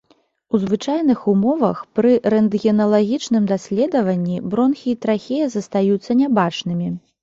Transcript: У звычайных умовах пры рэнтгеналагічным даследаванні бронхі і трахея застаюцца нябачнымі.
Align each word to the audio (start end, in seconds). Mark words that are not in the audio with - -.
У 0.53 0.59
звычайных 0.61 1.19
умовах 1.31 1.77
пры 1.99 2.15
рэнтгеналагічным 2.35 3.43
даследаванні 3.55 4.43
бронхі 4.53 4.87
і 4.97 5.01
трахея 5.07 5.45
застаюцца 5.57 6.11
нябачнымі. 6.23 6.87